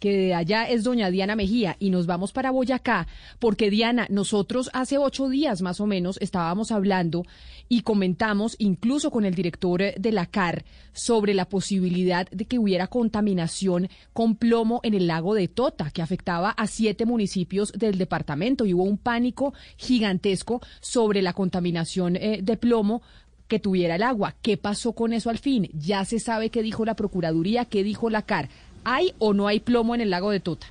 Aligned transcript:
que 0.00 0.16
de 0.16 0.34
allá 0.34 0.64
es 0.64 0.82
doña 0.82 1.10
Diana 1.10 1.36
Mejía 1.36 1.76
y 1.78 1.90
nos 1.90 2.06
vamos 2.06 2.32
para 2.32 2.50
Boyacá 2.50 3.06
porque 3.38 3.70
Diana, 3.70 4.06
nosotros 4.10 4.70
hace 4.72 4.98
ocho 4.98 5.28
días 5.28 5.62
más 5.62 5.80
o 5.80 5.86
menos 5.86 6.18
estábamos 6.20 6.72
hablando 6.72 7.24
y 7.68 7.82
comentamos 7.82 8.56
incluso 8.58 9.12
con 9.12 9.24
el 9.24 9.34
director 9.34 9.60
de 9.96 10.12
la 10.12 10.26
CAR 10.26 10.64
sobre 10.92 11.34
la 11.34 11.48
posibilidad 11.48 12.28
de 12.30 12.46
que 12.46 12.58
hubiera 12.58 12.88
contaminación 12.88 13.88
con 14.12 14.34
plomo 14.34 14.80
en 14.82 14.94
el 14.94 15.06
lago 15.06 15.34
de 15.34 15.46
Tota 15.46 15.90
que 15.90 16.02
afectaba 16.02 16.50
a 16.50 16.66
siete 16.66 17.06
municipios 17.06 17.72
del 17.72 17.98
departamento 17.98 18.66
y 18.66 18.74
hubo 18.74 18.82
un 18.82 18.98
pánico 18.98 19.54
gigantesco 19.76 20.60
sobre 20.80 21.22
la 21.22 21.32
contaminación 21.32 22.16
eh, 22.16 22.40
de 22.42 22.56
plomo 22.56 23.02
que 23.50 23.58
tuviera 23.58 23.96
el 23.96 24.02
agua. 24.02 24.36
¿Qué 24.40 24.56
pasó 24.56 24.92
con 24.92 25.12
eso 25.12 25.28
al 25.28 25.38
fin? 25.38 25.68
Ya 25.74 26.04
se 26.04 26.20
sabe 26.20 26.50
qué 26.50 26.62
dijo 26.62 26.84
la 26.84 26.94
Procuraduría, 26.94 27.66
qué 27.66 27.82
dijo 27.82 28.08
la 28.08 28.22
CAR. 28.22 28.48
¿Hay 28.84 29.14
o 29.18 29.32
no 29.32 29.46
hay 29.46 29.60
plomo 29.60 29.94
en 29.94 30.00
el 30.00 30.10
lago 30.10 30.30
de 30.30 30.40
Tota? 30.40 30.66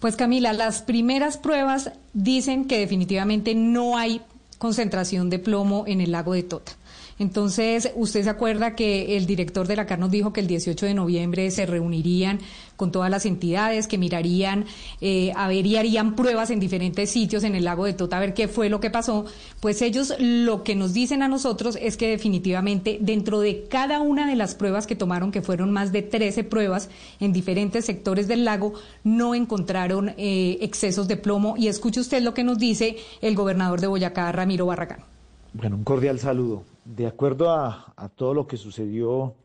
Pues 0.00 0.16
Camila, 0.16 0.52
las 0.52 0.82
primeras 0.82 1.38
pruebas 1.38 1.92
dicen 2.12 2.66
que 2.66 2.78
definitivamente 2.78 3.54
no 3.54 3.96
hay 3.96 4.20
concentración 4.58 5.30
de 5.30 5.38
plomo 5.38 5.84
en 5.86 6.00
el 6.00 6.12
lago 6.12 6.34
de 6.34 6.42
Tota. 6.42 6.72
Entonces, 7.18 7.92
usted 7.94 8.24
se 8.24 8.30
acuerda 8.30 8.74
que 8.74 9.16
el 9.16 9.26
director 9.26 9.66
de 9.66 9.76
la 9.76 9.86
CAR 9.86 9.98
nos 9.98 10.10
dijo 10.10 10.32
que 10.32 10.40
el 10.40 10.46
18 10.46 10.86
de 10.86 10.94
noviembre 10.94 11.50
se 11.50 11.66
reunirían 11.66 12.40
con 12.76 12.90
todas 12.90 13.10
las 13.10 13.24
entidades, 13.24 13.86
que 13.86 13.98
mirarían, 13.98 14.66
eh, 15.00 15.32
a 15.36 15.48
ver 15.48 15.64
y 15.64 15.76
harían 15.76 16.16
pruebas 16.16 16.50
en 16.50 16.58
diferentes 16.58 17.10
sitios 17.10 17.44
en 17.44 17.54
el 17.54 17.64
lago 17.64 17.84
de 17.84 17.92
Tota, 17.92 18.16
a 18.16 18.20
ver 18.20 18.34
qué 18.34 18.48
fue 18.48 18.68
lo 18.68 18.80
que 18.80 18.90
pasó. 18.90 19.26
Pues 19.60 19.80
ellos 19.80 20.14
lo 20.18 20.64
que 20.64 20.74
nos 20.74 20.92
dicen 20.92 21.22
a 21.22 21.28
nosotros 21.28 21.78
es 21.80 21.96
que 21.96 22.08
definitivamente 22.08 22.98
dentro 23.00 23.40
de 23.40 23.66
cada 23.68 24.00
una 24.00 24.28
de 24.28 24.36
las 24.36 24.54
pruebas 24.54 24.86
que 24.86 24.96
tomaron, 24.96 25.30
que 25.30 25.42
fueron 25.42 25.72
más 25.72 25.92
de 25.92 26.02
13 26.02 26.44
pruebas 26.44 26.88
en 27.20 27.32
diferentes 27.32 27.84
sectores 27.84 28.26
del 28.26 28.44
lago, 28.44 28.74
no 29.04 29.34
encontraron 29.34 30.14
eh, 30.16 30.58
excesos 30.60 31.06
de 31.06 31.16
plomo. 31.16 31.54
Y 31.56 31.68
escuche 31.68 32.00
usted 32.00 32.22
lo 32.22 32.34
que 32.34 32.44
nos 32.44 32.58
dice 32.58 32.96
el 33.20 33.36
gobernador 33.36 33.80
de 33.80 33.86
Boyacá, 33.86 34.32
Ramiro 34.32 34.66
Barragán. 34.66 35.13
Bueno, 35.56 35.76
un 35.76 35.84
cordial 35.84 36.18
saludo. 36.18 36.64
De 36.84 37.06
acuerdo 37.06 37.52
a, 37.52 37.94
todo 38.16 38.34
lo 38.34 38.48
que 38.48 38.56
sucedió 38.56 39.36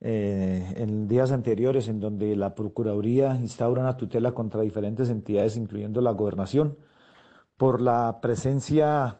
eh, 0.00 0.72
en 0.78 1.06
días 1.06 1.32
anteriores, 1.32 1.86
en 1.88 2.00
donde 2.00 2.34
la 2.34 2.54
Procuraduría 2.54 3.36
instaura 3.36 3.82
una 3.82 3.98
tutela 3.98 4.32
contra 4.32 4.62
diferentes 4.62 5.10
entidades, 5.10 5.58
incluyendo 5.58 6.00
la 6.00 6.12
gobernación, 6.12 6.78
por 7.58 7.82
la 7.82 8.22
presencia 8.22 9.18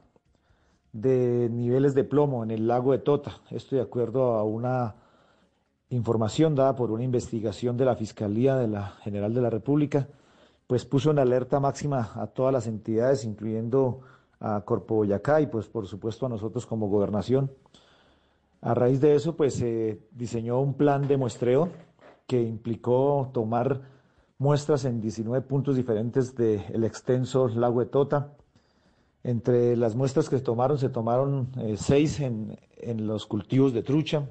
de 0.95 1.51
niveles 1.51 1.95
de 1.95 2.05
plomo 2.05 2.43
en 2.43 2.53
el 2.53 2.67
lago 2.67 2.93
de 2.93 3.01
Tota. 3.01 3.43
Esto 3.51 3.77
de 3.77 3.83
acuerdo 3.83 4.33
a 4.37 4.45
una 4.45 4.95
información 5.91 6.55
dada 6.55 6.75
por 6.75 6.91
una 6.91 7.05
investigación 7.05 7.77
de 7.77 7.85
la 7.85 7.97
Fiscalía 7.97 8.57
de 8.57 8.69
la 8.69 8.93
General 9.03 9.35
de 9.35 9.43
la 9.43 9.51
República, 9.51 10.09
pues 10.67 10.87
puso 10.87 11.11
en 11.11 11.19
alerta 11.19 11.61
máxima 11.61 12.13
a 12.15 12.29
todas 12.29 12.55
las 12.55 12.67
entidades, 12.67 13.27
incluyendo 13.27 14.01
a 14.41 14.61
Corpo 14.63 14.97
Boyacá 14.97 15.41
y 15.41 15.47
pues 15.47 15.67
por 15.67 15.87
supuesto 15.87 16.27
a 16.27 16.29
nosotros 16.29 16.67
como 16.67 16.89
gobernación. 16.89 17.51
A 18.61 18.75
raíz 18.75 19.01
de 19.01 19.15
eso 19.15 19.37
pues 19.37 19.55
se 19.55 20.01
diseñó 20.13 20.61
un 20.61 20.75
plan 20.75 21.07
de 21.07 21.17
muestreo 21.17 21.71
que 22.27 22.43
implicó 22.43 23.31
tomar 23.33 23.81
muestras 24.39 24.85
en 24.85 25.01
19 25.01 25.47
puntos 25.47 25.77
diferentes 25.77 26.35
del 26.35 26.85
extenso 26.85 27.49
lago 27.49 27.81
de 27.81 27.87
Tota. 27.87 28.35
Entre 29.25 29.77
las 29.77 29.97
muestras 29.97 30.29
que 30.29 30.39
se 30.39 30.45
tomaron, 30.45 30.79
se 30.79 30.89
tomaron 30.89 31.49
eh, 31.59 31.77
seis 31.77 32.21
en, 32.21 32.57
en 32.77 33.07
los 33.07 33.27
cultivos 33.27 33.73
de 33.73 33.83
trucha, 33.83 34.31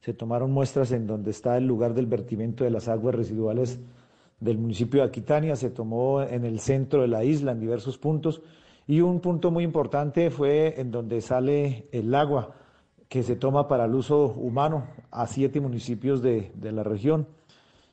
se 0.00 0.14
tomaron 0.14 0.52
muestras 0.52 0.92
en 0.92 1.06
donde 1.06 1.32
está 1.32 1.56
el 1.56 1.66
lugar 1.66 1.94
del 1.94 2.06
vertimiento 2.06 2.62
de 2.62 2.70
las 2.70 2.88
aguas 2.88 3.14
residuales 3.14 3.80
del 4.40 4.58
municipio 4.58 5.00
de 5.00 5.08
Aquitania, 5.08 5.56
se 5.56 5.70
tomó 5.70 6.22
en 6.22 6.44
el 6.44 6.60
centro 6.60 7.02
de 7.02 7.08
la 7.08 7.24
isla 7.24 7.52
en 7.52 7.60
diversos 7.60 7.98
puntos 7.98 8.40
y 8.88 9.02
un 9.02 9.20
punto 9.20 9.50
muy 9.50 9.64
importante 9.64 10.30
fue 10.30 10.80
en 10.80 10.90
donde 10.90 11.20
sale 11.20 11.86
el 11.92 12.12
agua 12.14 12.54
que 13.08 13.22
se 13.22 13.36
toma 13.36 13.68
para 13.68 13.84
el 13.84 13.94
uso 13.94 14.28
humano 14.28 14.86
a 15.10 15.26
siete 15.26 15.60
municipios 15.60 16.22
de, 16.22 16.50
la 16.60 16.82
región. 16.82 17.28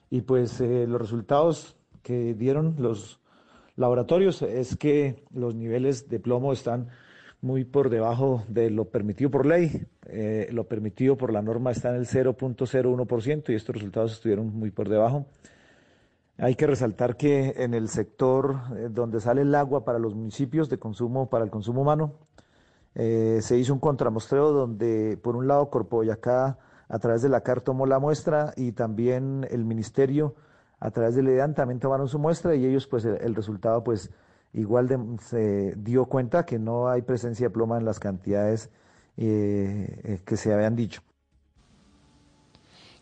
Y 0.09 0.21
pues 0.21 0.61
eh, 0.61 0.87
los 0.87 1.01
resultados 1.01 1.75
que 2.01 2.33
dieron 2.33 2.75
los 2.79 3.19
laboratorios 3.75 4.41
es 4.41 4.77
que 4.77 5.25
los 5.33 5.53
niveles 5.53 6.07
de 6.07 6.21
plomo 6.21 6.53
están 6.53 6.87
muy 7.41 7.65
por 7.65 7.89
debajo 7.89 8.45
de 8.47 8.69
lo 8.69 8.85
permitido 8.85 9.29
por 9.29 9.45
ley. 9.45 9.85
Eh, 10.07 10.47
lo 10.53 10.63
permitido 10.63 11.17
por 11.17 11.33
la 11.33 11.41
norma 11.41 11.71
está 11.71 11.89
en 11.89 11.95
el 11.95 12.07
0.01% 12.07 13.49
y 13.49 13.55
estos 13.55 13.75
resultados 13.75 14.13
estuvieron 14.13 14.57
muy 14.57 14.71
por 14.71 14.87
debajo. 14.87 15.25
Hay 16.37 16.55
que 16.55 16.67
resaltar 16.67 17.15
que 17.15 17.53
en 17.57 17.73
el 17.73 17.87
sector 17.87 18.57
eh, 18.75 18.89
donde 18.91 19.21
sale 19.21 19.41
el 19.41 19.55
agua 19.55 19.85
para 19.85 19.99
los 19.99 20.15
municipios 20.15 20.69
de 20.69 20.77
consumo, 20.77 21.29
para 21.29 21.45
el 21.45 21.49
consumo 21.49 21.81
humano, 21.81 22.13
eh, 22.93 23.39
se 23.41 23.57
hizo 23.57 23.73
un 23.73 23.79
contramostreo 23.79 24.51
donde, 24.51 25.17
por 25.17 25.37
un 25.37 25.47
lado, 25.47 25.69
Corpo 25.69 25.97
Boyacá, 25.97 26.57
a 26.89 26.99
través 26.99 27.21
de 27.21 27.29
la 27.29 27.41
CAR, 27.41 27.61
tomó 27.61 27.85
la 27.85 27.99
muestra 27.99 28.53
y 28.57 28.73
también 28.73 29.47
el 29.49 29.63
Ministerio, 29.63 30.35
a 30.79 30.91
través 30.91 31.15
del 31.15 31.29
EDAN, 31.29 31.55
también 31.55 31.79
tomaron 31.79 32.09
su 32.09 32.19
muestra 32.19 32.53
y 32.55 32.65
ellos, 32.65 32.85
pues, 32.87 33.05
el, 33.05 33.33
resultado, 33.33 33.83
pues, 33.83 34.11
igual 34.53 35.17
se 35.21 35.73
dio 35.77 36.05
cuenta 36.05 36.45
que 36.45 36.59
no 36.59 36.89
hay 36.89 37.01
presencia 37.01 37.47
de 37.47 37.51
ploma 37.51 37.77
en 37.77 37.85
las 37.85 37.99
cantidades 37.99 38.69
eh, 39.17 40.21
que 40.25 40.35
se 40.37 40.53
habían 40.53 40.75
dicho 40.75 41.01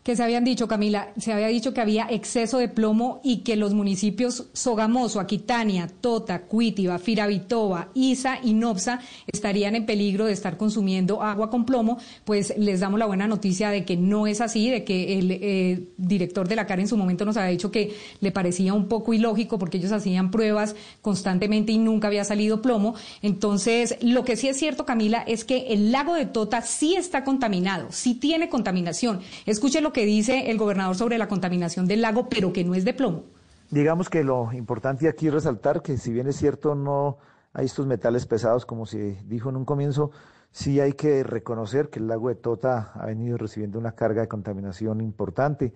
que 0.04 0.14
se 0.16 0.22
habían 0.22 0.44
dicho, 0.44 0.68
Camila, 0.68 1.12
se 1.16 1.32
había 1.32 1.46
dicho 1.48 1.72
que 1.72 1.80
había 1.80 2.06
exceso 2.10 2.58
de 2.58 2.68
plomo 2.68 3.22
y 3.24 3.38
que 3.38 3.56
los 3.56 3.72
municipios 3.72 4.48
Sogamoso, 4.52 5.18
Aquitania, 5.18 5.88
Tota, 6.02 6.42
Cuitiba, 6.42 6.98
Firavitoba, 6.98 7.88
Isa 7.94 8.38
y 8.42 8.52
Nopsa 8.52 9.00
estarían 9.26 9.74
en 9.74 9.86
peligro 9.86 10.26
de 10.26 10.34
estar 10.34 10.58
consumiendo 10.58 11.22
agua 11.22 11.48
con 11.48 11.64
plomo, 11.64 11.96
pues 12.24 12.52
les 12.58 12.80
damos 12.80 12.98
la 12.98 13.06
buena 13.06 13.26
noticia 13.26 13.70
de 13.70 13.86
que 13.86 13.96
no 13.96 14.26
es 14.26 14.42
así, 14.42 14.68
de 14.68 14.84
que 14.84 15.18
el 15.18 15.30
eh, 15.30 15.88
director 15.96 16.48
de 16.48 16.56
la 16.56 16.66
CAR 16.66 16.80
en 16.80 16.88
su 16.88 16.98
momento 16.98 17.24
nos 17.24 17.38
había 17.38 17.50
dicho 17.50 17.70
que 17.70 17.94
le 18.20 18.30
parecía 18.30 18.74
un 18.74 18.88
poco 18.88 19.14
ilógico 19.14 19.58
porque 19.58 19.78
ellos 19.78 19.92
hacían 19.92 20.30
pruebas 20.30 20.76
constantemente 21.00 21.72
y 21.72 21.78
nunca 21.78 22.08
había 22.08 22.24
salido 22.24 22.60
plomo. 22.60 22.94
Entonces, 23.22 23.96
lo 24.02 24.22
que 24.22 24.36
sí 24.36 24.48
es 24.48 24.58
cierto, 24.58 24.84
Camila, 24.84 25.24
es 25.26 25.46
que 25.46 25.68
el 25.68 25.92
lago 25.92 26.12
de 26.12 26.26
Tota 26.26 26.60
sí 26.60 26.94
está 26.94 27.24
contaminado, 27.24 27.86
sí 27.90 28.14
tiene 28.14 28.50
contaminación. 28.50 29.20
Escuche 29.46 29.80
lo 29.80 29.93
que 29.94 30.04
dice 30.04 30.50
el 30.50 30.58
gobernador 30.58 30.94
sobre 30.94 31.16
la 31.16 31.28
contaminación 31.28 31.86
del 31.86 32.02
lago, 32.02 32.28
pero 32.28 32.52
que 32.52 32.64
no 32.64 32.74
es 32.74 32.84
de 32.84 32.92
plomo. 32.92 33.24
Digamos 33.70 34.10
que 34.10 34.22
lo 34.22 34.52
importante 34.52 35.08
aquí 35.08 35.28
es 35.28 35.32
resaltar 35.32 35.80
que 35.80 35.96
si 35.96 36.12
bien 36.12 36.26
es 36.26 36.36
cierto 36.36 36.74
no 36.74 37.16
hay 37.54 37.64
estos 37.64 37.86
metales 37.86 38.26
pesados 38.26 38.66
como 38.66 38.84
se 38.84 39.16
dijo 39.24 39.48
en 39.48 39.56
un 39.56 39.64
comienzo, 39.64 40.10
sí 40.50 40.80
hay 40.80 40.92
que 40.92 41.22
reconocer 41.22 41.88
que 41.88 41.98
el 41.98 42.08
lago 42.08 42.28
de 42.28 42.34
Tota 42.34 42.92
ha 42.94 43.06
venido 43.06 43.38
recibiendo 43.38 43.78
una 43.78 43.92
carga 43.92 44.20
de 44.20 44.28
contaminación 44.28 45.00
importante, 45.00 45.72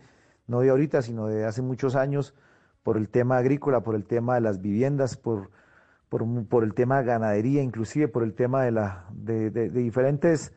no 0.46 0.60
de 0.60 0.70
ahorita, 0.70 1.00
sino 1.00 1.28
de 1.28 1.46
hace 1.46 1.62
muchos 1.62 1.96
años, 1.96 2.34
por 2.82 2.96
el 2.96 3.08
tema 3.08 3.38
agrícola, 3.38 3.82
por 3.82 3.94
el 3.94 4.04
tema 4.04 4.34
de 4.34 4.40
las 4.40 4.60
viviendas, 4.60 5.16
por, 5.16 5.50
por, 6.08 6.64
el 6.64 6.75
tema 6.75 6.98
de 6.98 7.06
ganadería, 7.06 7.62
inclusive 7.62 8.08
por 8.08 8.22
el 8.22 8.34
tema 8.34 8.64
de, 8.64 8.72
la, 8.72 9.06
de 9.12 9.70
diferentes 9.70 10.52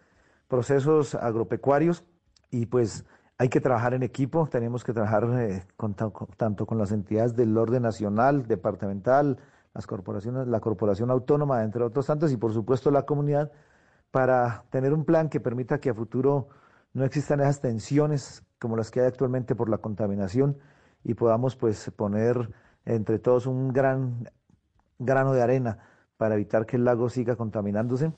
procesos 0.47 1.15
agropecuarios 1.15 2.03
y 2.51 2.65
pues 2.68 3.06
hay 3.41 3.49
que 3.49 3.59
trabajar 3.59 3.95
en 3.95 4.03
equipo, 4.03 4.47
tenemos 4.47 4.83
que 4.83 4.93
trabajar 4.93 5.27
eh, 5.39 5.63
tanto 6.38 6.67
con 6.67 6.77
las 6.77 6.91
entidades 6.91 7.35
del 7.35 7.57
orden 7.57 7.81
nacional, 7.81 8.45
departamental, 8.45 9.39
las 9.73 9.88
corporaciones, 9.88 10.47
la 10.47 10.59
corporación 10.59 11.09
autónoma, 11.09 11.63
entre 11.63 11.83
otros 11.83 12.05
tantos, 12.05 12.31
y 12.31 12.38
por 12.38 12.53
supuesto 12.53 12.91
la 12.91 13.01
comunidad, 13.01 13.51
para 14.11 14.65
tener 14.69 14.93
un 14.93 15.05
plan 15.05 15.27
que 15.27 15.39
permita 15.39 15.79
que 15.79 15.89
a 15.89 15.95
futuro 15.95 16.49
no 16.93 17.03
existan 17.03 17.39
esas 17.39 17.61
tensiones 17.61 18.43
como 18.59 18.77
las 18.77 18.91
que 18.91 18.99
hay 19.01 19.07
actualmente 19.07 19.55
por 19.55 19.69
la 19.69 19.79
contaminación 19.79 20.59
y 21.03 21.15
podamos 21.15 21.55
pues 21.55 21.89
poner 21.95 22.47
entre 22.85 23.17
todos 23.17 23.47
un 23.47 23.73
gran 23.73 24.29
grano 24.99 25.33
de 25.33 25.41
arena 25.41 25.79
para 26.15 26.35
evitar 26.35 26.67
que 26.67 26.75
el 26.75 26.85
lago 26.85 27.09
siga 27.09 27.35
contaminándose. 27.35 28.13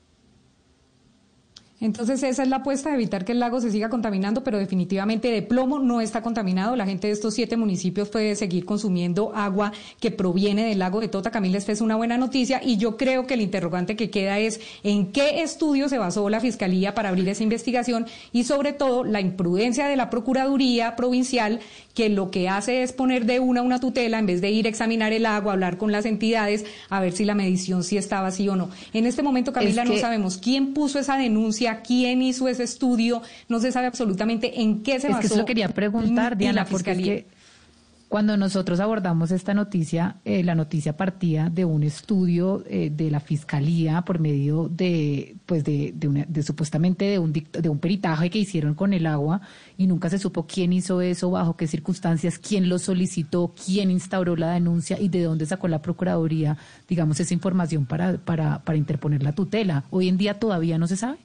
Entonces 1.80 2.22
esa 2.22 2.42
es 2.42 2.48
la 2.48 2.56
apuesta 2.56 2.88
de 2.88 2.94
evitar 2.94 3.24
que 3.24 3.32
el 3.32 3.40
lago 3.40 3.60
se 3.60 3.70
siga 3.70 3.88
contaminando, 3.88 4.44
pero 4.44 4.58
definitivamente 4.58 5.30
de 5.30 5.42
plomo 5.42 5.80
no 5.80 6.00
está 6.00 6.22
contaminado. 6.22 6.76
La 6.76 6.86
gente 6.86 7.08
de 7.08 7.12
estos 7.12 7.34
siete 7.34 7.56
municipios 7.56 8.08
puede 8.08 8.36
seguir 8.36 8.64
consumiendo 8.64 9.34
agua 9.34 9.72
que 10.00 10.10
proviene 10.10 10.66
del 10.66 10.78
lago 10.78 11.00
de 11.00 11.08
Tota. 11.08 11.30
Camila, 11.30 11.58
esta 11.58 11.72
es 11.72 11.80
una 11.80 11.96
buena 11.96 12.16
noticia 12.16 12.60
y 12.64 12.76
yo 12.76 12.96
creo 12.96 13.26
que 13.26 13.34
el 13.34 13.40
interrogante 13.40 13.96
que 13.96 14.08
queda 14.08 14.38
es 14.38 14.60
en 14.82 15.12
qué 15.12 15.42
estudio 15.42 15.88
se 15.88 15.98
basó 15.98 16.30
la 16.30 16.40
Fiscalía 16.40 16.94
para 16.94 17.08
abrir 17.08 17.28
esa 17.28 17.42
investigación 17.42 18.06
y 18.32 18.44
sobre 18.44 18.72
todo 18.72 19.04
la 19.04 19.20
imprudencia 19.20 19.86
de 19.86 19.96
la 19.96 20.10
Procuraduría 20.10 20.96
Provincial 20.96 21.60
que 21.94 22.08
lo 22.08 22.30
que 22.30 22.48
hace 22.48 22.82
es 22.82 22.92
poner 22.92 23.24
de 23.24 23.40
una 23.40 23.62
una 23.62 23.80
tutela 23.80 24.18
en 24.18 24.26
vez 24.26 24.40
de 24.40 24.50
ir 24.50 24.66
a 24.66 24.68
examinar 24.68 25.12
el 25.12 25.26
agua, 25.26 25.52
hablar 25.52 25.78
con 25.78 25.92
las 25.92 26.04
entidades, 26.06 26.64
a 26.90 27.00
ver 27.00 27.12
si 27.12 27.24
la 27.24 27.34
medición 27.34 27.84
sí 27.84 27.96
estaba 27.96 28.28
así 28.28 28.48
o 28.48 28.56
no. 28.56 28.70
En 28.92 29.06
este 29.06 29.22
momento, 29.22 29.52
Camila, 29.52 29.84
no 29.84 29.96
sabemos 29.96 30.38
quién 30.38 30.74
puso 30.74 30.98
esa 30.98 31.16
denuncia, 31.16 31.73
quién 31.82 32.22
hizo 32.22 32.48
ese 32.48 32.64
estudio, 32.64 33.22
no 33.48 33.60
se 33.60 33.72
sabe 33.72 33.86
absolutamente 33.86 34.60
en 34.60 34.82
qué 34.82 35.00
se 35.00 35.08
basó. 35.08 35.20
Es 35.20 35.20
que 35.20 35.26
eso 35.26 35.36
lo 35.36 35.44
quería 35.44 35.68
preguntar, 35.68 36.36
Diana, 36.36 36.64
porque 36.64 37.26
cuando 38.14 38.36
nosotros 38.36 38.78
abordamos 38.78 39.32
esta 39.32 39.54
noticia, 39.54 40.18
eh, 40.24 40.44
la 40.44 40.54
noticia 40.54 40.96
partía 40.96 41.50
de 41.50 41.64
un 41.64 41.82
estudio 41.82 42.62
eh, 42.68 42.88
de 42.94 43.10
la 43.10 43.18
fiscalía 43.18 44.02
por 44.02 44.20
medio 44.20 44.68
de, 44.68 45.34
pues 45.46 45.64
de, 45.64 45.92
de, 45.96 46.42
supuestamente 46.44 47.06
de 47.06 47.18
un, 47.18 47.32
de 47.32 47.68
un 47.68 47.80
peritaje 47.80 48.30
que 48.30 48.38
hicieron 48.38 48.74
con 48.74 48.92
el 48.92 49.06
agua 49.06 49.40
y 49.76 49.88
nunca 49.88 50.10
se 50.10 50.20
supo 50.20 50.46
quién 50.46 50.72
hizo 50.72 51.00
eso, 51.00 51.32
bajo 51.32 51.56
qué 51.56 51.66
circunstancias, 51.66 52.38
quién 52.38 52.68
lo 52.68 52.78
solicitó, 52.78 53.52
quién 53.66 53.90
instauró 53.90 54.36
la 54.36 54.52
denuncia 54.52 54.96
y 55.00 55.08
de 55.08 55.24
dónde 55.24 55.44
sacó 55.44 55.66
la 55.66 55.82
procuraduría, 55.82 56.56
digamos, 56.88 57.18
esa 57.18 57.34
información 57.34 57.84
para, 57.84 58.18
para, 58.18 58.62
para 58.62 58.78
interponer 58.78 59.24
la 59.24 59.32
tutela. 59.32 59.86
Hoy 59.90 60.08
en 60.08 60.18
día 60.18 60.38
todavía 60.38 60.78
no 60.78 60.86
se 60.86 60.96
sabe. 60.96 61.18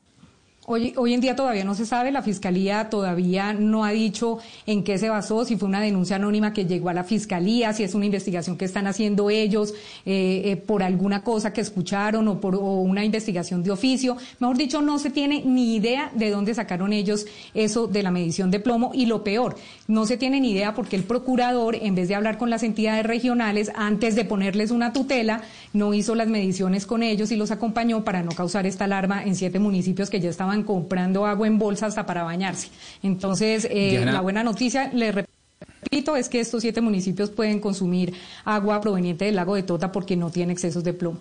Hoy, 0.66 0.94
hoy 0.98 1.14
en 1.16 1.22
día 1.22 1.36
todavía 1.36 1.64
no 1.64 1.74
se 1.74 1.86
sabe, 1.86 2.12
la 2.12 2.22
Fiscalía 2.22 2.90
todavía 2.92 3.54
no 3.54 3.86
ha 3.86 3.92
dicho 3.92 4.38
en 4.68 4.84
qué 4.84 5.00
se 5.00 5.10
basó, 5.10 5.44
si 5.44 5.56
fue 5.56 5.68
una 5.68 5.82
denuncia 5.82 6.18
anónima 6.18 6.54
que 6.54 6.66
llegó 6.66 6.90
a 6.90 6.94
la 6.94 7.04
Fiscalía, 7.04 7.74
si 7.74 7.84
es 7.84 7.96
una 7.96 8.06
investigación 8.06 8.56
que 8.56 8.66
están 8.66 8.86
haciendo 8.86 9.32
ellos 9.32 9.74
eh, 10.06 10.42
eh, 10.46 10.58
por 10.58 10.84
alguna 10.84 11.24
cosa 11.24 11.54
que 11.54 11.62
escucharon 11.62 12.28
o 12.28 12.40
por 12.40 12.56
una 12.56 13.04
investigación 13.04 13.64
de 13.64 13.72
oficio. 13.72 14.18
Mejor 14.40 14.58
dicho, 14.58 14.82
no 14.82 15.00
se 15.00 15.10
tiene 15.10 15.44
ni 15.44 15.76
idea 15.76 16.12
de 16.14 16.30
dónde 16.30 16.54
sacaron 16.54 16.94
ellos 16.94 17.26
eso 17.54 17.88
de 17.88 18.04
la 18.04 18.12
medición 18.12 18.52
de 18.52 18.60
plomo 18.60 18.92
y 18.94 19.06
lo 19.06 19.24
peor, 19.24 19.56
no 19.88 20.06
se 20.06 20.18
tiene 20.18 20.40
ni 20.40 20.52
idea 20.52 20.76
porque 20.76 20.98
el 20.98 21.04
procurador, 21.04 21.78
en 21.82 21.96
vez 21.96 22.10
de 22.10 22.16
hablar 22.16 22.38
con 22.38 22.50
las 22.50 22.64
entidades 22.64 23.06
regionales, 23.06 23.72
antes 23.76 24.14
de 24.14 24.26
ponerles 24.26 24.72
una 24.72 24.94
tutela, 24.94 25.42
no 25.74 25.94
hizo 25.94 26.16
las 26.16 26.28
mediciones 26.28 26.86
con 26.86 27.02
ellos 27.02 27.32
y 27.32 27.38
los 27.38 27.50
acompañó 27.50 28.04
para 28.04 28.22
no 28.24 28.32
causar 28.32 28.68
esta 28.68 28.84
alarma 28.84 29.24
en 29.24 29.36
siete 29.36 29.58
municipios 29.58 30.10
que 30.10 30.20
ya 30.20 30.30
estaban 30.30 30.49
comprando 30.64 31.26
agua 31.26 31.48
en 31.48 31.58
bolsa 31.58 31.86
hasta 31.86 32.06
para 32.06 32.24
bañarse. 32.24 32.70
Entonces, 33.04 33.68
eh, 33.70 34.04
la 34.06 34.22
buena 34.22 34.44
noticia, 34.44 34.92
le 34.94 35.12
repito, 35.12 36.16
es 36.16 36.30
que 36.30 36.40
estos 36.40 36.62
siete 36.62 36.82
municipios 36.82 37.30
pueden 37.30 37.60
consumir 37.60 38.14
agua 38.46 38.82
proveniente 38.82 39.26
del 39.26 39.36
lago 39.36 39.56
de 39.56 39.64
Tota 39.64 39.92
porque 39.92 40.16
no 40.16 40.30
tiene 40.30 40.54
excesos 40.54 40.84
de 40.84 40.94
plomo. 40.94 41.20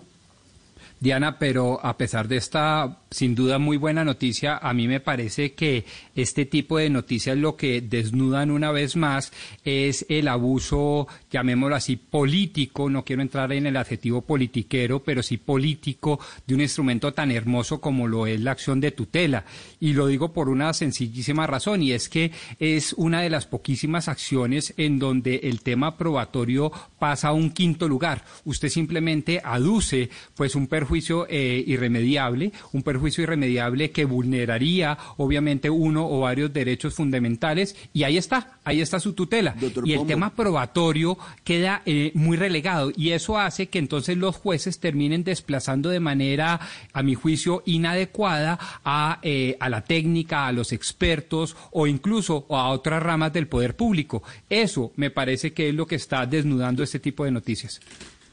Diana, 0.99 1.39
pero 1.39 1.79
a 1.81 1.97
pesar 1.97 2.27
de 2.27 2.35
esta 2.37 2.97
sin 3.09 3.33
duda 3.33 3.57
muy 3.57 3.77
buena 3.77 4.03
noticia, 4.03 4.57
a 4.57 4.73
mí 4.73 4.87
me 4.87 4.99
parece 4.99 5.53
que 5.53 5.85
este 6.13 6.45
tipo 6.45 6.77
de 6.77 6.89
noticias 6.89 7.37
lo 7.37 7.55
que 7.55 7.81
desnudan 7.81 8.51
una 8.51 8.71
vez 8.71 8.95
más 8.95 9.31
es 9.63 10.05
el 10.09 10.27
abuso, 10.27 11.07
llamémoslo 11.31 11.75
así, 11.75 11.95
político, 11.95 12.89
no 12.89 13.05
quiero 13.05 13.21
entrar 13.21 13.51
en 13.53 13.65
el 13.65 13.77
adjetivo 13.77 14.21
politiquero, 14.21 15.01
pero 15.01 15.23
sí 15.23 15.37
político 15.37 16.19
de 16.45 16.55
un 16.55 16.61
instrumento 16.61 17.13
tan 17.13 17.31
hermoso 17.31 17.79
como 17.79 18.07
lo 18.07 18.27
es 18.27 18.41
la 18.41 18.51
acción 18.51 18.81
de 18.81 18.91
tutela. 18.91 19.45
Y 19.79 19.93
lo 19.93 20.07
digo 20.07 20.33
por 20.33 20.49
una 20.49 20.73
sencillísima 20.73 21.47
razón, 21.47 21.81
y 21.81 21.93
es 21.93 22.09
que 22.09 22.31
es 22.59 22.93
una 22.93 23.21
de 23.21 23.29
las 23.29 23.45
poquísimas 23.45 24.07
acciones 24.07 24.73
en 24.77 24.99
donde 24.99 25.37
el 25.43 25.61
tema 25.61 25.97
probatorio 25.97 26.71
pasa 26.99 27.29
a 27.29 27.33
un 27.33 27.51
quinto 27.51 27.87
lugar. 27.87 28.25
Usted 28.43 28.69
simplemente 28.69 29.41
aduce 29.43 30.09
pues 30.35 30.55
un 30.55 30.67
perjuicio 30.67 30.88
perjuicio 30.89 31.27
eh, 31.29 31.63
irremediable, 31.67 32.51
un 32.73 32.81
perjuicio 32.81 33.21
irremediable 33.21 33.91
que 33.91 34.05
vulneraría 34.05 34.97
obviamente 35.17 35.69
uno 35.69 36.09
o 36.09 36.21
varios 36.21 36.51
derechos 36.51 36.95
fundamentales 36.95 37.75
y 37.93 38.03
ahí 38.03 38.17
está, 38.17 38.57
ahí 38.63 38.81
está 38.81 38.99
su 38.99 39.13
tutela. 39.13 39.55
y 39.85 39.93
el 39.93 40.07
tema 40.07 40.33
probatorio 40.33 41.15
queda 41.43 41.83
eh, 41.85 42.11
muy 42.15 42.37
relegado 42.37 42.91
y 42.97 43.11
eso 43.11 43.37
hace 43.37 43.67
que 43.67 43.77
entonces 43.77 44.17
los 44.17 44.35
jueces 44.35 44.79
terminen 44.79 45.23
desplazando 45.23 45.89
de 45.89 45.99
manera, 45.99 46.59
a 46.91 47.03
mi 47.03 47.13
juicio, 47.13 47.61
inadecuada 47.67 48.57
a, 48.83 49.19
eh, 49.21 49.57
a 49.59 49.69
la 49.69 49.83
técnica, 49.83 50.47
a 50.47 50.51
los 50.51 50.73
expertos 50.73 51.55
o 51.69 51.85
incluso 51.85 52.47
a 52.49 52.69
otras 52.69 53.03
ramas 53.03 53.31
del 53.31 53.47
poder 53.47 53.75
público. 53.75 54.23
Eso 54.49 54.91
me 54.95 55.11
parece 55.11 55.53
que 55.53 55.69
es 55.69 55.75
lo 55.75 55.85
que 55.85 55.95
está 55.95 56.25
desnudando 56.25 56.81
este 56.81 56.99
tipo 56.99 57.25
de 57.25 57.31
noticias. 57.31 57.79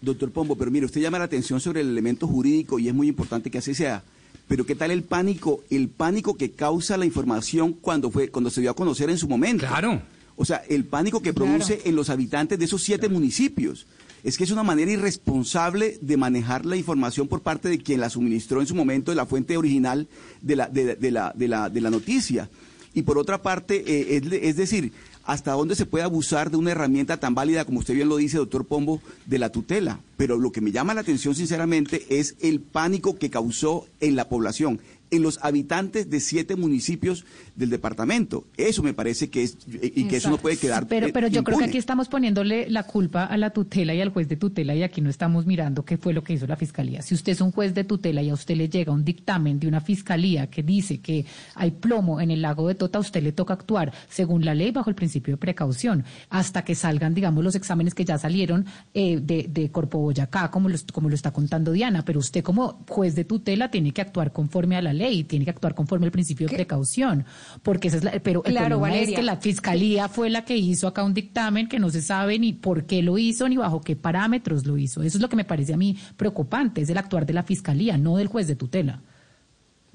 Doctor 0.06 0.30
Pombo, 0.30 0.56
pero 0.56 0.70
mire, 0.70 0.86
usted 0.86 1.00
llama 1.00 1.18
la 1.18 1.24
atención 1.24 1.60
sobre 1.60 1.80
el 1.80 1.90
elemento 1.90 2.26
jurídico 2.26 2.78
y 2.78 2.88
es 2.88 2.94
muy 2.94 3.08
importante 3.08 3.50
que 3.50 3.58
así 3.58 3.74
sea. 3.74 4.04
Pero 4.48 4.64
¿qué 4.64 4.76
tal 4.76 4.92
el 4.92 5.02
pánico? 5.02 5.64
El 5.68 5.88
pánico 5.88 6.36
que 6.36 6.52
causa 6.52 6.96
la 6.96 7.04
información 7.04 7.72
cuando 7.72 8.10
fue 8.10 8.28
cuando 8.28 8.48
se 8.48 8.60
dio 8.60 8.70
a 8.70 8.76
conocer 8.76 9.10
en 9.10 9.18
su 9.18 9.28
momento. 9.28 9.66
Claro. 9.66 10.00
O 10.36 10.44
sea, 10.44 10.62
el 10.68 10.84
pánico 10.84 11.20
que 11.20 11.34
produce 11.34 11.80
en 11.84 11.96
los 11.96 12.08
habitantes 12.08 12.58
de 12.58 12.64
esos 12.66 12.82
siete 12.82 13.08
municipios. 13.08 13.86
Es 14.22 14.36
que 14.36 14.44
es 14.44 14.50
una 14.50 14.62
manera 14.62 14.90
irresponsable 14.90 15.98
de 16.00 16.16
manejar 16.16 16.66
la 16.66 16.76
información 16.76 17.28
por 17.28 17.42
parte 17.42 17.68
de 17.68 17.78
quien 17.78 18.00
la 18.00 18.10
suministró 18.10 18.60
en 18.60 18.66
su 18.66 18.74
momento 18.74 19.10
de 19.10 19.16
la 19.16 19.26
fuente 19.26 19.56
original 19.56 20.08
de 20.40 20.56
la, 20.56 20.68
de, 20.68 21.10
la, 21.10 21.32
de 21.34 21.48
la, 21.48 21.70
de 21.70 21.80
la 21.80 21.90
noticia. 21.90 22.48
Y 22.94 23.02
por 23.02 23.18
otra 23.18 23.42
parte, 23.42 23.84
eh, 23.86 24.20
es 24.42 24.56
decir, 24.56 24.92
hasta 25.26 25.52
dónde 25.52 25.74
se 25.74 25.86
puede 25.86 26.04
abusar 26.04 26.50
de 26.50 26.56
una 26.56 26.70
herramienta 26.70 27.18
tan 27.18 27.34
válida 27.34 27.64
como 27.64 27.80
usted 27.80 27.94
bien 27.94 28.08
lo 28.08 28.16
dice, 28.16 28.38
doctor 28.38 28.64
Pombo, 28.64 29.02
de 29.26 29.38
la 29.38 29.50
tutela. 29.50 30.00
Pero 30.16 30.38
lo 30.38 30.52
que 30.52 30.60
me 30.60 30.72
llama 30.72 30.94
la 30.94 31.00
atención, 31.02 31.34
sinceramente, 31.34 32.06
es 32.08 32.36
el 32.40 32.60
pánico 32.60 33.18
que 33.18 33.28
causó 33.28 33.86
en 34.00 34.16
la 34.16 34.28
población 34.28 34.80
en 35.10 35.22
los 35.22 35.38
habitantes 35.42 36.10
de 36.10 36.20
siete 36.20 36.56
municipios 36.56 37.24
del 37.54 37.70
departamento. 37.70 38.46
Eso 38.56 38.82
me 38.82 38.94
parece 38.94 39.30
que 39.30 39.42
es 39.42 39.56
y 39.66 40.04
que 40.04 40.16
eso 40.16 40.30
no 40.30 40.38
puede 40.38 40.56
quedar. 40.56 40.86
Pero, 40.88 41.08
pero 41.12 41.28
yo 41.28 41.44
creo 41.44 41.58
que 41.58 41.64
aquí 41.64 41.78
estamos 41.78 42.08
poniéndole 42.08 42.68
la 42.70 42.84
culpa 42.84 43.24
a 43.24 43.36
la 43.36 43.50
tutela 43.50 43.94
y 43.94 44.00
al 44.00 44.10
juez 44.10 44.28
de 44.28 44.36
tutela 44.36 44.74
y 44.74 44.82
aquí 44.82 45.00
no 45.00 45.10
estamos 45.10 45.46
mirando 45.46 45.84
qué 45.84 45.96
fue 45.96 46.12
lo 46.12 46.22
que 46.22 46.34
hizo 46.34 46.46
la 46.46 46.56
fiscalía. 46.56 47.02
Si 47.02 47.14
usted 47.14 47.32
es 47.32 47.40
un 47.40 47.52
juez 47.52 47.74
de 47.74 47.84
tutela 47.84 48.22
y 48.22 48.30
a 48.30 48.34
usted 48.34 48.56
le 48.56 48.68
llega 48.68 48.92
un 48.92 49.04
dictamen 49.04 49.58
de 49.58 49.68
una 49.68 49.80
fiscalía 49.80 50.48
que 50.48 50.62
dice 50.62 50.98
que 50.98 51.24
hay 51.54 51.70
plomo 51.70 52.20
en 52.20 52.30
el 52.30 52.42
lago 52.42 52.68
de 52.68 52.74
Tota, 52.74 52.98
a 52.98 53.00
usted 53.00 53.22
le 53.22 53.32
toca 53.32 53.54
actuar 53.54 53.92
según 54.08 54.44
la 54.44 54.54
ley 54.54 54.70
bajo 54.70 54.90
el 54.90 54.96
principio 54.96 55.34
de 55.34 55.38
precaución 55.38 56.04
hasta 56.28 56.64
que 56.64 56.74
salgan, 56.74 57.14
digamos, 57.14 57.42
los 57.42 57.54
exámenes 57.54 57.94
que 57.94 58.04
ya 58.04 58.18
salieron 58.18 58.66
eh, 58.94 59.18
de, 59.20 59.46
de 59.48 59.70
Corpo 59.70 59.98
Boyacá, 59.98 60.50
como 60.50 60.68
lo, 60.68 60.76
como 60.92 61.08
lo 61.08 61.14
está 61.14 61.32
contando 61.32 61.72
Diana. 61.72 62.04
Pero 62.04 62.18
usted 62.18 62.42
como 62.42 62.84
juez 62.88 63.14
de 63.14 63.24
tutela 63.24 63.70
tiene 63.70 63.92
que 63.92 64.00
actuar 64.00 64.32
conforme 64.32 64.76
a 64.76 64.82
la 64.82 64.92
ley, 64.96 65.24
tiene 65.24 65.44
que 65.44 65.50
actuar 65.50 65.74
conforme 65.74 66.06
al 66.06 66.12
principio 66.12 66.48
de 66.48 66.54
precaución, 66.54 67.24
porque 67.62 67.88
esa 67.88 67.98
es 67.98 68.04
la, 68.04 68.12
pero 68.22 68.44
el 68.44 68.54
problema 68.54 68.96
es 68.96 69.12
que 69.12 69.22
la 69.22 69.36
fiscalía 69.36 70.08
fue 70.08 70.30
la 70.30 70.44
que 70.44 70.56
hizo 70.56 70.88
acá 70.88 71.04
un 71.04 71.14
dictamen 71.14 71.68
que 71.68 71.78
no 71.78 71.90
se 71.90 72.02
sabe 72.02 72.38
ni 72.38 72.52
por 72.52 72.84
qué 72.84 73.02
lo 73.02 73.18
hizo 73.18 73.48
ni 73.48 73.56
bajo 73.56 73.80
qué 73.80 73.96
parámetros 73.96 74.66
lo 74.66 74.76
hizo. 74.78 75.02
Eso 75.02 75.18
es 75.18 75.22
lo 75.22 75.28
que 75.28 75.36
me 75.36 75.44
parece 75.44 75.74
a 75.74 75.76
mí 75.76 75.96
preocupante, 76.16 76.80
es 76.80 76.90
el 76.90 76.98
actuar 76.98 77.26
de 77.26 77.34
la 77.34 77.42
fiscalía, 77.42 77.96
no 77.98 78.16
del 78.16 78.28
juez 78.28 78.46
de 78.46 78.56
tutela. 78.56 79.02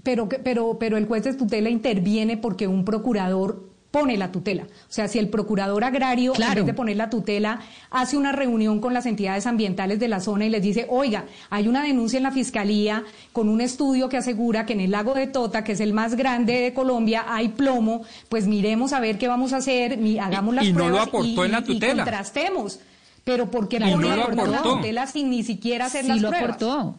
Pero, 0.04 0.28
pero, 0.28 0.78
pero 0.80 0.98
el 0.98 1.06
juez 1.06 1.24
de 1.24 1.34
tutela 1.34 1.70
interviene 1.70 2.38
porque 2.38 2.68
un 2.68 2.86
procurador 2.86 3.71
pone 3.92 4.16
la 4.18 4.32
tutela. 4.32 4.64
O 4.64 4.94
sea, 4.94 5.10
si 5.10 5.20
el 5.20 5.30
procurador 5.30 5.84
agrario, 5.84 6.34
en 6.34 6.56
vez 6.56 6.66
de 6.66 6.74
poner 6.74 6.96
la 6.96 7.10
tutela, 7.10 7.60
hace 7.90 8.18
una 8.18 8.32
reunión 8.32 8.80
con 8.80 8.94
las 8.94 9.06
entidades 9.06 9.46
ambientales 9.46 10.00
de 10.00 10.08
la 10.08 10.22
zona 10.22 10.46
y 10.46 10.50
les 10.50 10.64
dice, 10.64 10.88
oiga, 10.90 11.26
hay 11.50 11.68
una 11.68 11.84
denuncia 11.84 12.18
en 12.18 12.24
la 12.24 12.32
fiscalía 12.32 13.04
con 13.34 13.50
un 13.50 13.60
estudio 13.60 14.08
que 14.08 14.18
asegura 14.18 14.66
que 14.66 14.74
en 14.74 14.80
el 14.80 14.92
lago 14.92 15.14
de 15.14 15.28
Tota, 15.28 15.64
que 15.64 15.74
es 15.74 15.82
el 15.82 15.92
más 15.94 16.16
grande 16.16 16.62
de 16.62 16.74
Colombia, 16.74 17.26
hay 17.28 17.50
plomo, 17.50 18.04
pues 18.30 18.48
miremos 18.48 18.94
a 18.94 19.02
ver 19.02 19.18
qué 19.18 19.28
vamos 19.28 19.52
a 19.52 19.58
hacer, 19.58 20.00
hagamos 20.22 20.56
las 20.56 20.66
y 20.66 20.74
pruebas 20.74 20.92
no 20.92 20.98
lo 20.98 21.04
aportó 21.04 21.46
en 21.46 21.52
la 21.52 21.64
tutela. 21.64 21.94
y 21.94 21.96
contrastemos. 21.98 22.80
Pero 23.24 23.52
porque 23.52 23.80
no 23.80 23.98
lo 23.98 24.10
aportó 24.10 24.48
la 24.48 24.62
tutela 24.64 25.06
sin 25.06 25.30
ni 25.30 25.44
siquiera 25.44 25.86
hacer 25.86 26.06
las 26.06 26.22
lo 26.22 26.30
pruebas. 26.30 26.56
Aportó. 26.56 26.96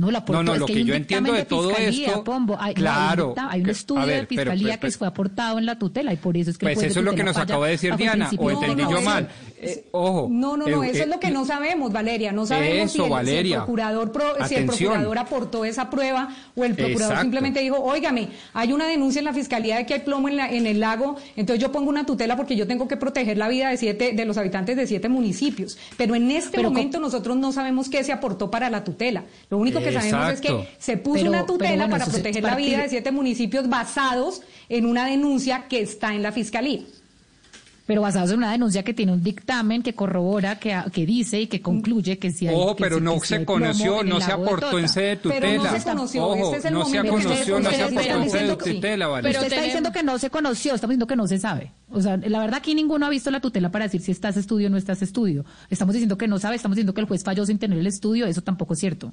No, 0.00 0.10
la 0.10 0.24
no, 0.26 0.42
no, 0.42 0.56
lo 0.56 0.64
que, 0.64 0.82
yo 0.82 0.94
entiendo 0.94 1.30
de, 1.30 1.44
todo 1.44 1.72
esto, 1.72 2.24
hay, 2.58 2.72
claro, 2.72 3.34
hay, 3.36 3.60
un, 3.60 3.68
estudio 3.68 4.06
de 4.06 4.24
fiscalía 4.24 4.80
que 4.80 4.90
fue 4.92 5.06
aportado 5.06 5.58
en 5.58 5.66
la 5.66 5.78
tutela 5.78 6.10
y 6.10 6.16
por 6.16 6.38
eso 6.38 6.50
es 6.50 6.56
que 6.56 6.64
pues 6.64 6.82
eso 6.82 7.00
es 7.00 7.04
lo 7.04 7.14
que 7.14 7.22
nos 7.22 7.36
acaba 7.36 7.66
de 7.66 7.72
decir 7.72 7.94
Diana, 7.96 8.30
o 8.38 8.50
entendí 8.50 8.82
yo 8.82 9.02
mal. 9.02 9.28
Eh, 9.60 9.88
ojo. 9.90 10.26
No, 10.30 10.56
no, 10.56 10.66
no, 10.68 10.82
eh, 10.82 10.92
eso 10.94 11.02
es 11.02 11.08
lo 11.08 11.20
que 11.20 11.30
no 11.30 11.44
sabemos, 11.44 11.92
Valeria. 11.92 12.32
No 12.32 12.46
sabemos 12.46 12.92
si, 12.92 12.98
el, 12.98 13.08
procurador 13.52 14.10
si 14.48 14.54
el 14.54 14.64
procurador 14.64 15.18
aportó 15.18 15.66
esa 15.66 15.90
prueba 15.90 16.34
o 16.56 16.64
el 16.64 16.74
procurador 16.74 17.20
simplemente 17.20 17.60
dijo, 17.60 17.76
óigame, 17.76 18.30
hay 18.54 18.72
una 18.72 18.86
denuncia 18.86 19.18
en 19.18 19.26
la 19.26 19.34
fiscalía 19.34 19.76
de 19.76 19.84
que 19.84 19.92
hay 19.92 20.00
plomo 20.00 20.30
en, 20.30 20.38
la, 20.38 20.50
en 20.50 20.66
el 20.66 20.80
lago, 20.80 21.16
entonces 21.36 21.60
yo 21.60 21.70
pongo 21.70 21.90
una 21.90 22.06
tutela 22.06 22.38
porque 22.38 22.56
yo 22.56 22.66
tengo 22.66 22.88
que 22.88 22.96
proteger 22.96 23.36
la 23.36 23.48
vida 23.48 23.68
de 23.68 23.76
siete 23.76 24.12
de 24.14 24.24
los 24.24 24.38
habitantes 24.38 24.78
de 24.78 24.86
siete 24.86 25.10
municipios. 25.10 25.76
Pero 25.98 26.14
en 26.14 26.30
este 26.30 26.62
momento 26.62 26.98
nosotros 26.98 27.36
no 27.36 27.52
sabemos 27.52 27.90
qué 27.90 28.02
se 28.02 28.12
aportó 28.12 28.50
para 28.50 28.70
la 28.70 28.82
tutela. 28.82 29.24
Lo 29.50 29.58
único 29.58 29.80
que 29.80 29.89
que 29.90 30.10
sabemos 30.10 30.34
es 30.34 30.40
que 30.40 30.68
se 30.78 30.96
puso 30.96 31.24
una 31.26 31.46
tutela 31.46 31.88
para 31.88 32.06
proteger 32.06 32.42
la 32.42 32.56
vida 32.56 32.78
de 32.78 32.88
siete 32.88 33.12
municipios 33.12 33.68
basados 33.68 34.42
en 34.68 34.86
una 34.86 35.06
denuncia 35.06 35.66
que 35.68 35.80
está 35.80 36.14
en 36.14 36.22
la 36.22 36.32
fiscalía 36.32 36.82
pero 37.90 38.02
basados 38.02 38.30
en 38.30 38.36
una 38.36 38.52
denuncia 38.52 38.84
que 38.84 38.94
tiene 38.94 39.10
un 39.10 39.20
dictamen 39.20 39.82
que 39.82 39.94
corrobora, 39.94 40.60
que, 40.60 40.80
que 40.92 41.04
dice 41.04 41.40
y 41.40 41.48
que 41.48 41.60
concluye 41.60 42.20
que 42.20 42.30
si 42.30 42.46
hay... 42.46 42.54
Ojo, 42.54 42.76
pero 42.76 43.00
no 43.00 43.18
se 43.18 43.44
conoció, 43.44 44.04
no 44.04 44.20
se 44.20 44.30
aportó 44.30 44.78
en 44.78 44.88
sede 44.88 45.08
de 45.08 45.16
tutela. 45.16 45.40
Pero 45.40 45.62
no 45.64 45.70
se 45.72 45.82
conoció, 45.82 46.24
Ojo, 46.24 46.44
este 46.44 46.56
es 46.58 46.64
el 46.66 46.74
no 46.74 46.84
se 46.84 46.98
conoció, 46.98 47.58
no 47.58 47.68
se 47.68 47.82
aportó 47.82 48.22
en 48.22 48.30
sede 48.30 48.46
de 48.46 48.56
tutela, 48.56 49.08
vale. 49.08 49.28
Pero 49.28 49.40
usted 49.40 49.52
está 49.52 49.64
diciendo 49.64 49.90
que 49.90 50.04
no 50.04 50.20
se 50.20 50.30
conoció, 50.30 50.76
estamos 50.76 50.90
diciendo 50.92 51.08
que 51.08 51.16
no 51.16 51.26
se 51.26 51.38
sabe. 51.40 51.72
O 51.90 52.00
sea, 52.00 52.16
la 52.16 52.38
verdad 52.38 52.58
aquí 52.58 52.76
ninguno 52.76 53.06
ha 53.06 53.10
visto 53.10 53.28
la 53.32 53.40
tutela 53.40 53.72
para 53.72 53.86
decir 53.86 54.00
si 54.02 54.12
estás 54.12 54.36
estudio 54.36 54.68
o 54.68 54.70
no 54.70 54.76
estás 54.76 55.02
estudio. 55.02 55.44
Estamos 55.68 55.92
diciendo 55.92 56.16
que 56.16 56.28
no 56.28 56.38
sabe, 56.38 56.54
estamos 56.54 56.76
diciendo 56.76 56.94
que 56.94 57.00
el 57.00 57.08
juez 57.08 57.24
falló 57.24 57.44
sin 57.44 57.58
tener 57.58 57.76
el 57.76 57.88
estudio, 57.88 58.26
eso 58.26 58.42
tampoco 58.42 58.74
es 58.74 58.78
cierto. 58.78 59.12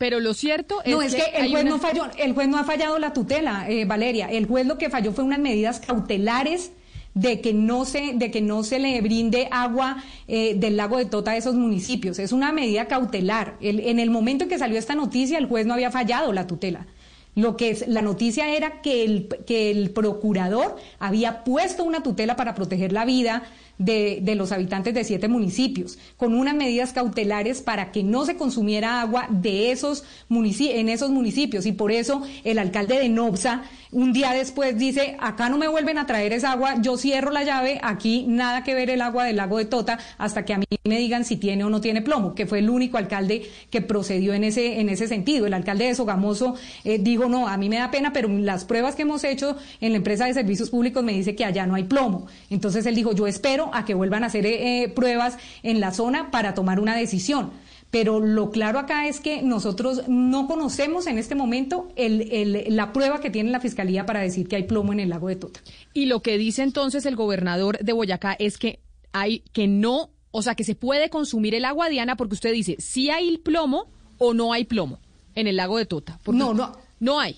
Pero 0.00 0.18
lo 0.18 0.32
cierto 0.32 0.80
es, 0.82 0.92
no, 0.92 1.02
es 1.02 1.14
que, 1.14 1.24
el 1.34 1.50
juez 1.50 1.66
no 1.66 1.78
falló, 1.78 2.06
el 2.16 2.32
juez 2.32 2.48
no 2.48 2.56
ha 2.56 2.64
fallado 2.64 2.98
la 2.98 3.12
tutela, 3.12 3.68
eh, 3.68 3.84
Valeria. 3.84 4.30
El 4.30 4.46
juez 4.46 4.66
lo 4.66 4.78
que 4.78 4.88
falló 4.88 5.12
fue 5.12 5.24
unas 5.24 5.40
medidas 5.40 5.78
cautelares 5.78 6.72
de 7.12 7.42
que 7.42 7.52
no 7.52 7.84
se, 7.84 8.14
de 8.14 8.30
que 8.30 8.40
no 8.40 8.62
se 8.62 8.78
le 8.78 8.98
brinde 9.02 9.48
agua 9.50 10.02
eh, 10.26 10.54
del 10.54 10.78
lago 10.78 10.96
de 10.96 11.04
Tota 11.04 11.32
a 11.32 11.36
esos 11.36 11.54
municipios. 11.54 12.18
Es 12.18 12.32
una 12.32 12.50
medida 12.50 12.88
cautelar. 12.88 13.58
en 13.60 13.98
el 13.98 14.08
momento 14.08 14.44
en 14.44 14.48
que 14.48 14.58
salió 14.58 14.78
esta 14.78 14.94
noticia, 14.94 15.36
el 15.36 15.44
juez 15.44 15.66
no 15.66 15.74
había 15.74 15.90
fallado 15.90 16.32
la 16.32 16.46
tutela. 16.46 16.86
Lo 17.34 17.56
que 17.56 17.70
es, 17.70 17.86
la 17.86 18.02
noticia 18.02 18.56
era 18.56 18.80
que 18.80 19.04
el, 19.04 19.28
que 19.46 19.70
el 19.70 19.90
procurador 19.90 20.76
había 20.98 21.44
puesto 21.44 21.84
una 21.84 22.02
tutela 22.02 22.36
para 22.36 22.54
proteger 22.54 22.92
la 22.92 23.04
vida 23.04 23.44
de, 23.80 24.34
los 24.36 24.52
habitantes 24.52 24.94
de 24.94 25.04
siete 25.04 25.26
municipios, 25.26 25.98
con 26.16 26.34
unas 26.34 26.54
medidas 26.54 26.92
cautelares 26.92 27.62
para 27.62 27.90
que 27.90 28.02
no 28.02 28.24
se 28.24 28.36
consumiera 28.36 29.00
agua 29.00 29.26
de 29.30 29.72
esos 29.72 30.04
en 30.30 30.88
esos 30.88 31.10
municipios. 31.10 31.66
Y 31.66 31.72
por 31.72 31.90
eso 31.90 32.22
el 32.44 32.58
alcalde 32.58 32.98
de 32.98 33.08
Nobsa 33.08 33.64
un 33.92 34.12
día 34.12 34.32
después 34.32 34.78
dice, 34.78 35.16
acá 35.18 35.48
no 35.48 35.58
me 35.58 35.66
vuelven 35.66 35.98
a 35.98 36.06
traer 36.06 36.32
esa 36.32 36.52
agua, 36.52 36.76
yo 36.80 36.96
cierro 36.96 37.32
la 37.32 37.42
llave, 37.42 37.80
aquí 37.82 38.24
nada 38.28 38.62
que 38.62 38.72
ver 38.72 38.88
el 38.88 39.02
agua 39.02 39.24
del 39.24 39.36
lago 39.36 39.58
de 39.58 39.64
Tota 39.64 39.98
hasta 40.16 40.44
que 40.44 40.54
a 40.54 40.58
mí 40.58 40.66
me 40.84 40.98
digan 40.98 41.24
si 41.24 41.36
tiene 41.36 41.64
o 41.64 41.70
no 41.70 41.80
tiene 41.80 42.00
plomo, 42.00 42.34
que 42.36 42.46
fue 42.46 42.60
el 42.60 42.70
único 42.70 42.98
alcalde 42.98 43.50
que 43.68 43.80
procedió 43.80 44.32
en 44.32 44.44
ese, 44.44 44.80
en 44.80 44.90
ese 44.90 45.08
sentido. 45.08 45.46
El 45.46 45.54
alcalde 45.54 45.86
de 45.86 45.96
Sogamoso 45.96 46.54
eh, 46.84 46.98
dijo, 47.00 47.28
no, 47.28 47.48
a 47.48 47.56
mí 47.56 47.68
me 47.68 47.78
da 47.78 47.90
pena, 47.90 48.12
pero 48.12 48.28
las 48.28 48.64
pruebas 48.64 48.94
que 48.94 49.02
hemos 49.02 49.24
hecho 49.24 49.56
en 49.80 49.90
la 49.90 49.96
empresa 49.96 50.26
de 50.26 50.34
servicios 50.34 50.70
públicos 50.70 51.02
me 51.02 51.12
dice 51.12 51.34
que 51.34 51.44
allá 51.44 51.66
no 51.66 51.74
hay 51.74 51.84
plomo. 51.84 52.26
Entonces 52.48 52.86
él 52.86 52.94
dijo, 52.94 53.12
yo 53.12 53.26
espero 53.26 53.69
a 53.74 53.84
que 53.84 53.94
vuelvan 53.94 54.24
a 54.24 54.26
hacer 54.26 54.46
eh, 54.46 54.82
eh, 54.82 54.88
pruebas 54.88 55.36
en 55.62 55.80
la 55.80 55.92
zona 55.92 56.30
para 56.30 56.54
tomar 56.54 56.80
una 56.80 56.96
decisión. 56.96 57.50
Pero 57.90 58.20
lo 58.20 58.50
claro 58.50 58.78
acá 58.78 59.08
es 59.08 59.18
que 59.18 59.42
nosotros 59.42 60.02
no 60.06 60.46
conocemos 60.46 61.08
en 61.08 61.18
este 61.18 61.34
momento 61.34 61.88
el, 61.96 62.64
la 62.68 62.92
prueba 62.92 63.20
que 63.20 63.30
tiene 63.30 63.50
la 63.50 63.58
Fiscalía 63.58 64.06
para 64.06 64.20
decir 64.20 64.46
que 64.46 64.56
hay 64.56 64.62
plomo 64.62 64.92
en 64.92 65.00
el 65.00 65.08
lago 65.08 65.26
de 65.26 65.36
Tota. 65.36 65.60
Y 65.92 66.06
lo 66.06 66.22
que 66.22 66.38
dice 66.38 66.62
entonces 66.62 67.04
el 67.04 67.16
gobernador 67.16 67.78
de 67.78 67.92
Boyacá 67.92 68.36
es 68.38 68.58
que 68.58 68.78
hay 69.12 69.40
que 69.52 69.66
no, 69.66 70.10
o 70.30 70.42
sea, 70.42 70.54
que 70.54 70.62
se 70.62 70.76
puede 70.76 71.10
consumir 71.10 71.56
el 71.56 71.64
agua, 71.64 71.88
Diana, 71.88 72.16
porque 72.16 72.34
usted 72.34 72.52
dice, 72.52 72.76
si 72.78 73.10
hay 73.10 73.38
plomo 73.38 73.88
o 74.18 74.34
no 74.34 74.52
hay 74.52 74.64
plomo 74.64 75.00
en 75.34 75.48
el 75.48 75.56
lago 75.56 75.76
de 75.76 75.86
Tota. 75.86 76.20
No, 76.28 76.54
no. 76.54 76.72
No 77.00 77.18
hay. 77.18 77.34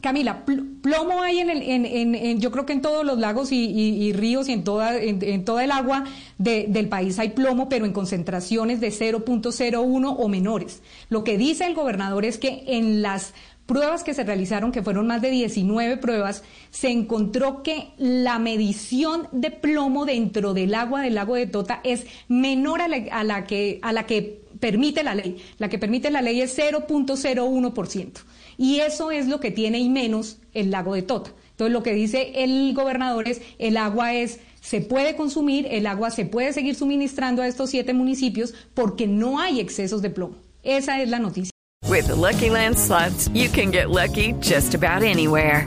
Camila, 0.00 0.44
plomo 0.84 1.22
hay 1.22 1.38
en, 1.38 1.48
el, 1.48 1.62
en, 1.62 2.40
yo 2.40 2.50
creo 2.50 2.66
que 2.66 2.74
en 2.74 2.82
todos 2.82 3.06
los 3.06 3.18
lagos 3.18 3.52
y, 3.52 4.12
ríos 4.12 4.50
y 4.50 4.52
en 4.52 4.64
toda, 4.64 5.00
en, 5.00 5.42
toda 5.46 5.64
el 5.64 5.70
agua 5.70 6.04
del 6.36 6.88
país 6.90 7.18
hay 7.18 7.30
plomo, 7.30 7.70
pero 7.70 7.86
en 7.86 7.94
concentraciones 7.94 8.82
de 8.82 8.88
0.01 8.88 10.16
o 10.18 10.28
menores. 10.28 10.82
Lo 11.08 11.24
que 11.24 11.38
dice 11.38 11.64
el 11.64 11.74
gobernador 11.74 12.26
es 12.26 12.36
que 12.36 12.64
en 12.66 13.00
las 13.00 13.32
pruebas 13.64 14.04
que 14.04 14.12
se 14.12 14.24
realizaron, 14.24 14.72
que 14.72 14.82
fueron 14.82 15.06
más 15.06 15.22
de 15.22 15.30
19 15.30 15.96
pruebas, 15.96 16.42
se 16.70 16.90
encontró 16.90 17.62
que 17.62 17.94
la 17.96 18.38
medición 18.38 19.28
de 19.32 19.50
plomo 19.50 20.04
dentro 20.04 20.52
del 20.52 20.74
agua 20.74 21.00
del 21.00 21.14
lago 21.14 21.34
de 21.34 21.46
Tota 21.46 21.80
es 21.82 22.04
menor 22.28 22.82
a 22.82 22.88
la, 22.88 23.44
que, 23.46 23.78
a 23.80 23.92
la 23.94 24.04
que 24.04 24.43
permite 24.64 25.04
la 25.04 25.14
ley. 25.14 25.36
La 25.58 25.68
que 25.68 25.78
permite 25.78 26.10
la 26.10 26.22
ley 26.22 26.40
es 26.40 26.58
0.01%. 26.58 28.12
Y 28.56 28.80
eso 28.80 29.10
es 29.10 29.28
lo 29.28 29.38
que 29.38 29.50
tiene 29.50 29.78
y 29.78 29.90
menos 29.90 30.38
el 30.54 30.70
lago 30.70 30.94
de 30.94 31.02
Tota. 31.02 31.32
Entonces 31.50 31.70
lo 31.70 31.82
que 31.82 31.92
dice 31.92 32.32
el 32.42 32.72
gobernador 32.72 33.28
es, 33.28 33.42
el 33.58 33.76
agua 33.76 34.14
es 34.14 34.40
se 34.62 34.80
puede 34.80 35.16
consumir, 35.16 35.66
el 35.70 35.86
agua 35.86 36.10
se 36.10 36.24
puede 36.24 36.54
seguir 36.54 36.76
suministrando 36.76 37.42
a 37.42 37.46
estos 37.46 37.68
siete 37.68 37.92
municipios 37.92 38.54
porque 38.72 39.06
no 39.06 39.38
hay 39.38 39.60
excesos 39.60 40.00
de 40.00 40.08
plomo. 40.08 40.36
Esa 40.62 41.02
es 41.02 41.10
la 41.10 41.18
noticia. 41.18 41.50
With 41.86 42.06
the 42.06 42.14
Lucky 42.14 42.48
Land 42.48 42.76
you 43.34 43.50
can 43.50 43.70
get 43.70 43.90
lucky 43.90 44.32
just 44.40 44.74
about 44.74 45.02
anywhere. 45.02 45.66